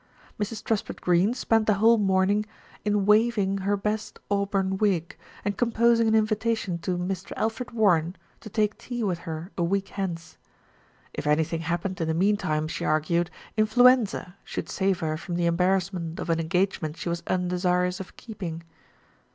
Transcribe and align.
Mrs. 0.39 0.63
Truspitt 0.63 0.99
Greene 0.99 1.35
spent 1.35 1.67
the 1.67 1.75
whole 1.75 1.99
morning 1.99 2.47
in 2.83 2.93
220 2.93 2.95
THE 2.95 2.95
RETURN 2.95 2.97
OF 2.97 3.05
ALFRED 3.05 3.07
"waving" 3.07 3.57
her 3.67 3.77
best 3.77 4.19
auburn 4.31 4.77
wig, 4.79 5.17
and 5.45 5.57
composing 5.59 6.07
an 6.07 6.15
in 6.15 6.25
vitation 6.25 6.79
to 6.81 6.97
"Mr. 6.97 7.33
Alfred 7.37 7.69
Warren" 7.69 8.15
to 8.39 8.49
take 8.49 8.79
tea 8.79 9.03
with 9.03 9.19
her 9.29 9.51
a 9.55 9.61
week 9.63 9.89
hence. 9.89 10.39
If 11.13 11.27
anything 11.27 11.59
happened 11.61 12.01
in 12.01 12.07
the 12.07 12.15
meantime, 12.15 12.67
she 12.67 12.83
argued, 12.83 13.29
influenza 13.55 14.33
should 14.43 14.69
save 14.69 15.01
her 15.01 15.17
from 15.17 15.35
the 15.35 15.45
embar 15.45 15.77
rassment 15.77 16.17
of 16.17 16.31
an 16.31 16.39
engagement 16.39 16.97
she 16.97 17.07
was 17.07 17.21
undesirous 17.27 17.99
of 17.99 18.17
keeping. 18.17 18.63